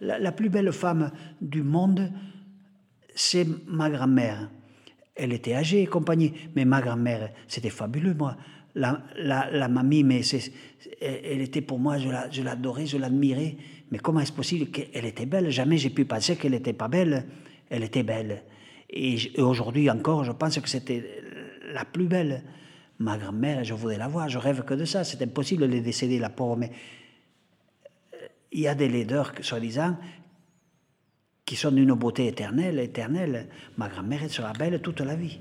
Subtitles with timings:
[0.00, 1.10] La, plus belle femme
[1.40, 2.12] du monde,
[3.14, 4.50] c'est ma grand-mère.
[5.14, 8.36] Elle était âgée et compagnie, mais ma grand-mère, c'était fabuleux, moi.
[8.74, 10.20] La, mamie, mais
[11.00, 13.56] elle était pour moi, je l'adorais, je l'admirais.
[13.90, 15.50] Mais comment est-ce possible qu'elle était belle?
[15.50, 17.24] Jamais j'ai pu penser qu'elle n'était pas belle.
[17.70, 18.42] Elle était belle.
[18.90, 21.22] Et, aujourd'hui encore, je pense que c'était
[21.72, 22.42] la plus belle.
[22.98, 25.04] Ma grand-mère, je voudrais la voir, je rêve que de ça.
[25.04, 26.70] C'est impossible de décéder, la pauvre, mais
[28.52, 29.96] il y a des laideurs, soi-disant,
[31.44, 33.48] qui sont d'une beauté éternelle, éternelle.
[33.76, 35.38] Ma grand-mère, sera belle toute la vie.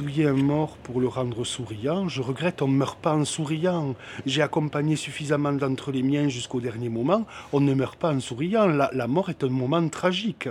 [0.00, 2.08] Un mort pour le rendre souriant.
[2.08, 3.94] Je regrette, on ne meurt pas en souriant.
[4.24, 7.26] J'ai accompagné suffisamment d'entre les miens jusqu'au dernier moment.
[7.52, 8.66] On ne meurt pas en souriant.
[8.66, 10.48] La, mort est un moment tragique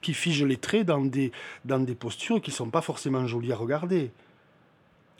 [0.00, 1.32] qui fige les traits dans des,
[1.64, 4.10] dans des postures qui ne sont pas forcément jolies à regarder.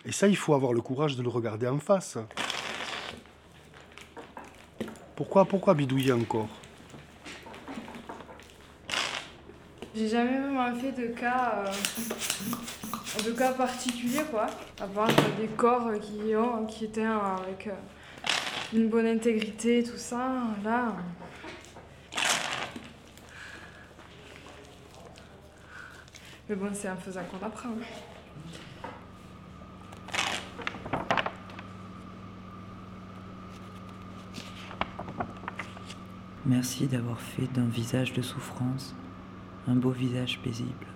[0.06, 2.18] Et ça, il faut avoir le courage de le regarder en face.
[5.16, 6.48] Pourquoi, pourquoi bidouiller encore?
[9.94, 11.64] J'ai jamais vraiment fait de cas.
[11.66, 12.83] Euh,
[13.22, 14.46] de cas particuliers, quoi.
[14.80, 17.72] À part des corps qui, ont, qui étaient avec euh,
[18.72, 20.42] une bonne intégrité, tout ça.
[20.64, 20.96] Là.
[26.48, 27.70] Mais bon, c'est un faisant qu'on apprend.
[36.46, 38.94] Merci d'avoir fait d'un visage de souffrance
[39.66, 40.93] un beau visage paisible.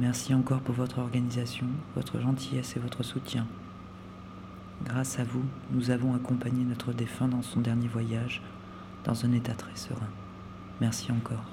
[0.00, 3.46] Merci encore pour votre organisation, votre gentillesse et votre soutien.
[4.82, 8.40] Grâce à vous, nous avons accompagné notre défunt dans son dernier voyage
[9.04, 10.08] dans un état très serein.
[10.80, 11.44] Merci encore.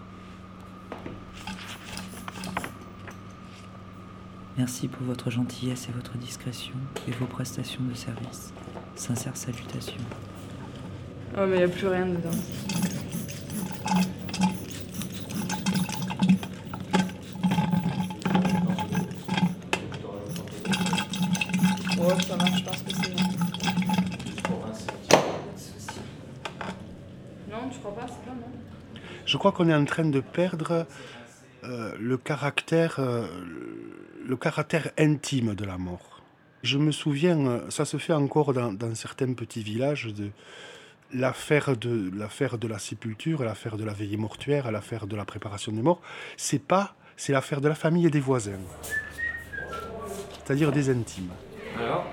[4.58, 6.76] Merci pour votre gentillesse et votre discrétion
[7.06, 8.54] et vos prestations de service.
[8.96, 10.00] Sincère salutation.
[11.38, 12.97] Oh mais il n'y a plus rien dedans.
[29.38, 30.88] Je crois qu'on est en train de perdre
[31.64, 33.28] euh, le, caractère, euh,
[34.26, 36.24] le caractère intime de la mort.
[36.64, 40.32] Je me souviens, euh, ça se fait encore dans, certains petits villages, de
[41.14, 45.72] l'affaire de l'affaire de la sépulture, l'affaire de la veillée mortuaire, l'affaire de la préparation
[45.72, 46.02] des morts.
[46.36, 48.60] C'est pas, c'est l'affaire de la famille et des voisins,
[50.44, 51.32] c'est-à-dire des intimes.
[51.80, 52.06] Alors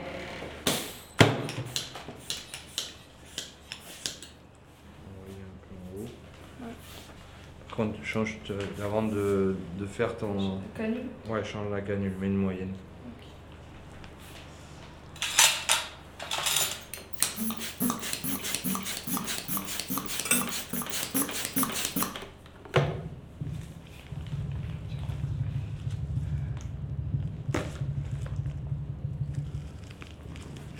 [7.77, 8.39] quand tu changes,
[8.83, 10.61] avant de, de faire ton.
[10.77, 12.73] Canule Ouais, change la canule, mets une moyenne.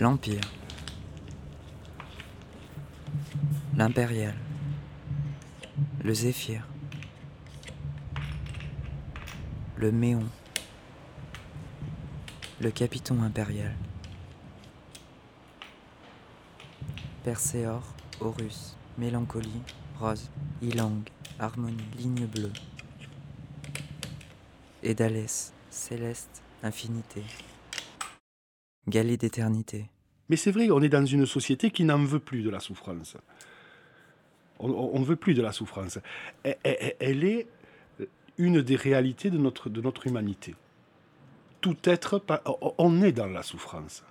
[0.05, 0.39] L'Empire.
[3.75, 4.35] L'Impérial.
[6.03, 6.61] Le Zéphyr.
[9.77, 10.23] le Méon,
[12.61, 13.75] le Capiton impérial,
[17.23, 17.81] Perséor,
[18.21, 19.63] Horus, Mélancolie,
[19.99, 20.29] Rose,
[20.61, 21.01] Ilang,
[21.39, 22.53] Harmonie, Ligne bleue,
[24.83, 27.23] Édalès, Céleste, Infinité,
[28.87, 29.89] Galée d'éternité.
[30.29, 33.17] Mais c'est vrai, on est dans une société qui n'en veut plus de la souffrance.
[34.59, 35.99] On ne veut plus de la souffrance.
[36.43, 37.47] elle est
[38.37, 40.55] une des réalités de notre, de notre humanité.
[41.61, 42.23] Tout être,
[42.77, 44.03] on est dans la souffrance.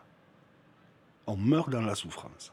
[1.27, 2.53] On meurt dans la souffrance.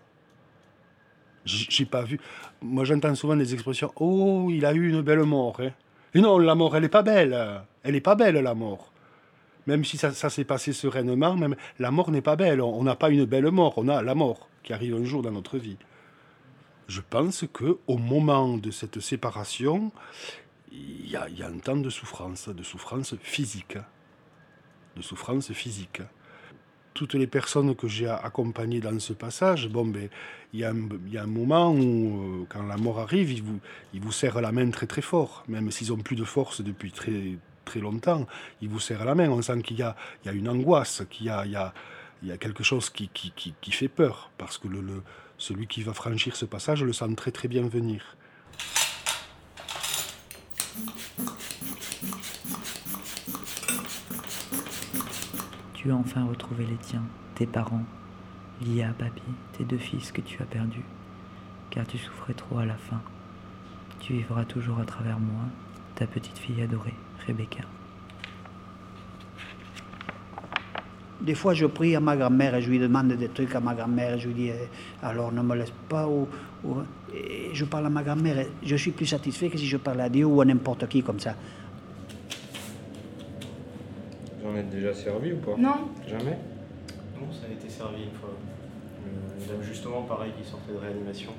[1.44, 2.20] J'ai pas vu.
[2.62, 5.60] Moi, j'entends souvent des expressions Oh, il a eu une belle mort.
[5.60, 5.72] Hein.
[6.14, 7.64] Non, la mort, elle n'est pas belle.
[7.84, 8.92] Elle n'est pas belle, la mort.
[9.68, 12.62] Même si ça, s'est passé sereinement, même la mort n'est pas belle.
[12.62, 13.74] On n'a pas une belle mort.
[13.78, 15.78] On a la mort qui arrive un jour dans notre vie.
[16.88, 19.92] Je pense que au moment de cette séparation,
[20.72, 23.78] il y, a, un temps de souffrance, de souffrance physique.
[24.96, 26.02] De souffrance physique.
[26.94, 30.10] Toutes les personnes que j'ai accompagnées dans ce passage, bon, ben,
[30.54, 33.60] il y, a un moment où, euh, quand la mort arrive, ils vous,
[33.94, 37.38] ils serrent la main très très fort, même s'ils ont plus de force depuis très,
[37.66, 38.26] très longtemps,
[38.62, 39.30] ils vous serrent la main.
[39.30, 41.58] On sent qu'il y a, il y a une angoisse, qu'il y a, il y
[42.24, 45.02] il quelque chose qui, qui, qui, fait peur, parce que le, le,
[45.38, 48.16] celui qui va franchir ce passage le sent très très bien venir.
[55.74, 57.04] Tu as enfin retrouvé les tiens,
[57.34, 57.86] tes parents,
[58.62, 59.24] Lia, Papi,
[59.58, 60.86] tes deux fils que tu as perdus,
[61.72, 63.02] car tu souffrais trop à la fin.
[64.00, 65.46] Tu vivras toujours à travers moi,
[66.02, 66.96] ta petite fille adorée,
[67.28, 67.60] Rebecca.
[71.22, 73.76] Des fois, je prie à ma grand-mère et je lui demande des trucs à ma
[73.76, 74.18] grand-mère.
[74.18, 74.50] Je lui dis,
[75.04, 76.08] alors ne me laisse pas.
[76.08, 76.28] Ou,
[76.64, 76.78] ou-
[77.14, 78.40] et je parle à ma grand-mère.
[78.40, 81.04] et Je suis plus satisfait que si je parlais à Dieu ou à n'importe qui
[81.04, 81.36] comme ça.
[84.42, 85.56] Vous en êtes déjà servi ou pas?
[85.56, 86.40] Non Jamais?
[87.20, 88.32] Non, ça a été servi une fois.
[89.40, 91.30] Une dame justement pareil qui sortait de réanimation,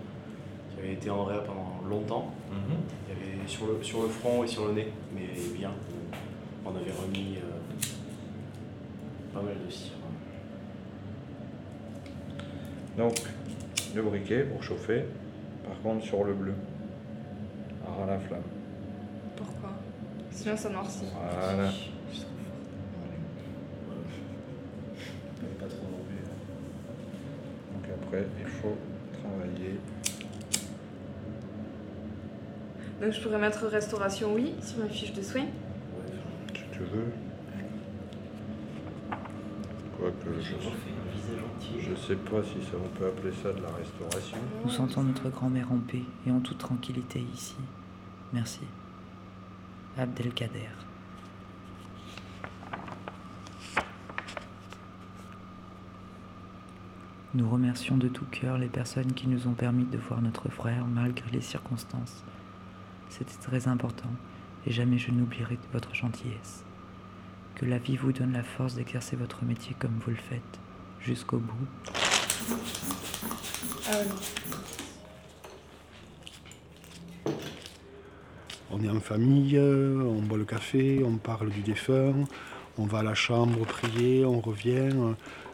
[0.73, 2.33] qui avait été en réa pendant longtemps.
[2.53, 5.73] Il y avait sur le, sur le front et sur le nez, mais bien.
[6.65, 7.87] On avait remis euh,
[9.35, 9.93] pas mal de cire.
[12.97, 13.15] Donc,
[13.95, 15.05] le briquet pour chauffer.
[15.67, 16.55] Par contre, sur le bleu.
[17.87, 18.43] À la flamme.
[19.37, 19.71] Pourquoi?
[20.31, 21.05] Sinon ça noircit.
[21.15, 21.71] Voilà.
[25.41, 26.25] Mais pas trop non plus.
[27.75, 28.77] Donc après, il faut
[33.03, 35.47] Donc je pourrais mettre restauration oui sur ma fiche de soins.
[36.55, 37.13] Si tu veux.
[39.99, 40.55] Quoique, je,
[41.81, 44.37] je sais pas si ça, on peut appeler ça de la restauration.
[44.65, 47.57] Nous sentons notre grand-mère en paix et en toute tranquillité ici.
[48.33, 48.61] Merci.
[49.99, 50.69] Abdelkader.
[57.35, 60.87] Nous remercions de tout cœur les personnes qui nous ont permis de voir notre frère
[60.87, 62.23] malgré les circonstances.
[63.23, 64.11] C'était très important
[64.67, 66.65] et jamais je n'oublierai votre gentillesse.
[67.55, 70.61] Que la vie vous donne la force d'exercer votre métier comme vous le faites,
[71.01, 71.67] jusqu'au bout.
[78.73, 82.15] On est en famille, euh, on boit le café, on parle du défunt,
[82.77, 84.91] on va à la chambre prier, on revient.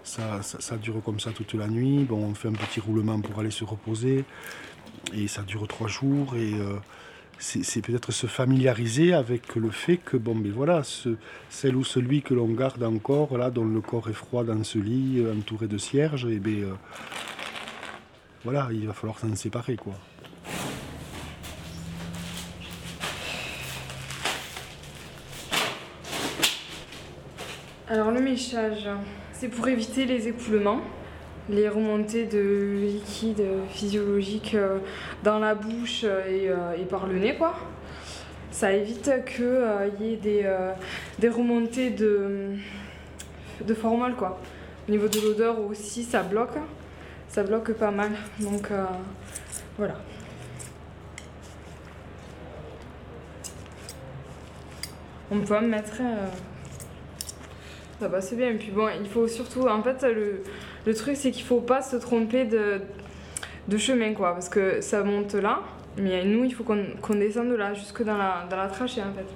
[0.04, 2.04] Ça, ça, ça dure comme ça toute la nuit.
[2.04, 4.24] Bon, on fait un petit roulement pour aller se reposer.
[5.12, 6.34] Et ça dure trois jours.
[6.34, 6.78] Et euh,
[7.38, 11.16] c'est peut-être se familiariser avec le fait que, bon, mais voilà, ce-
[11.48, 14.78] celle ou celui que l'on garde encore, là, dont le corps est froid dans ce
[14.78, 16.72] lit, euh, entouré de cierges, et ben, euh,
[18.44, 19.94] voilà, il va falloir s'en séparer, quoi.
[27.88, 28.88] Alors le méchage,
[29.32, 30.80] c'est pour éviter les écoulements,
[31.48, 34.78] les remontées de liquide physiologique euh,
[35.22, 37.54] dans la bouche et, euh, et par le nez quoi.
[38.50, 40.72] Ça évite qu'il y ait des, euh,
[41.18, 42.50] des remontées de,
[43.64, 44.38] de formol quoi.
[44.88, 46.58] Au niveau de l'odeur aussi ça bloque,
[47.28, 48.10] ça bloque pas mal.
[48.40, 48.84] Donc euh,
[49.78, 49.94] voilà.
[55.30, 55.98] On peut en mettre...
[56.00, 56.26] euh,
[58.00, 58.50] ça passe bien.
[58.50, 59.66] Et puis bon, il faut surtout.
[59.66, 60.42] En fait, le,
[60.88, 62.80] le truc, c'est qu'il faut pas se tromper de,
[63.68, 64.32] de chemin, quoi.
[64.32, 65.60] Parce que ça monte là,
[65.98, 69.12] mais nous, il faut qu'on qu'on descende là, jusque dans la, dans la trachée, en
[69.12, 69.26] fait.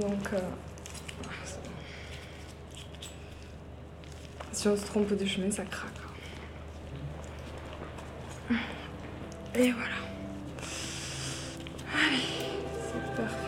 [0.00, 0.32] Donc.
[0.32, 0.38] euh,
[4.52, 5.90] si on se trompe de chemin, ça craque.
[9.56, 10.00] Et voilà.
[11.94, 12.22] Allez,
[12.80, 13.43] c'est parfait.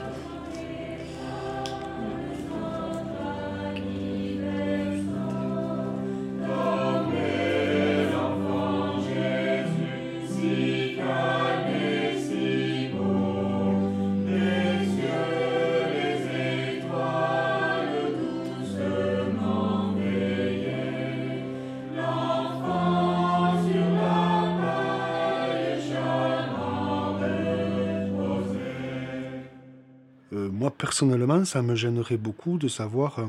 [30.67, 33.21] Moi, personnellement, ça me gênerait beaucoup de savoir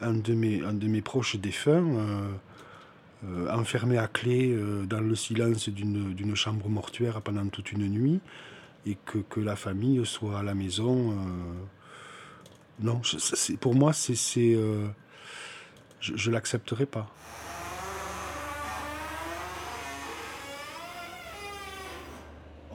[0.00, 2.32] un, de, mes, proches défunts euh,
[3.24, 8.18] euh, enfermé à clé euh, dans le silence d'une chambre mortuaire pendant toute une nuit
[8.86, 11.14] et que, la famille soit à la maison.
[12.80, 14.14] non, je- pour moi, c'est,
[16.00, 17.08] je ne l'accepterai pas.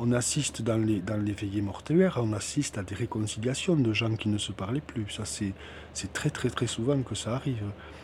[0.01, 4.15] On assiste dans les, dans les veillées mortuaires, on assiste à des réconciliations de gens
[4.15, 5.09] qui ne se parlaient plus.
[5.09, 5.53] Ça, c'est,
[6.13, 7.63] très, très, très souvent que ça arrive.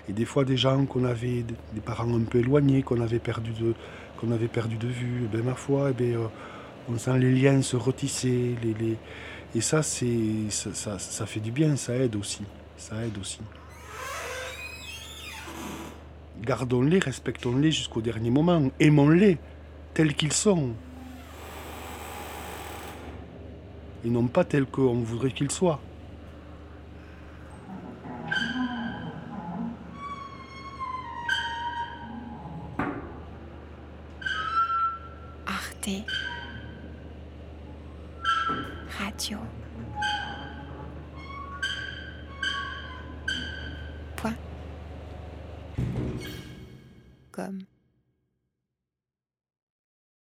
[0.10, 3.52] Et des fois, des gens qu'on avait, des parents un peu éloignés, qu'on avait perdu
[3.54, 3.74] de,
[4.20, 6.28] qu'on avait perdu de vue, eh ben, ma foi, eh ben, euh,
[6.90, 8.56] on sent les liens se retisser.
[8.62, 8.98] Les, les-
[9.56, 12.44] Et ça, c'est, ça, ça, ça fait du bien, ça aide aussi.
[12.76, 13.40] Ça aide aussi.
[16.42, 18.70] Gardons-les, respectons-les jusqu'au dernier moment.
[18.82, 19.38] Aimons-les
[19.94, 20.74] tels qu'ils sont.
[24.06, 25.80] Et non pas tel qu'on voudrait qu'il soit.
[35.48, 35.90] Arte
[39.00, 39.40] Radio.
[44.16, 44.36] Point.
[47.32, 47.60] Comme.